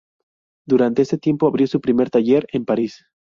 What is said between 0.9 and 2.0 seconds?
este tiempo abrió su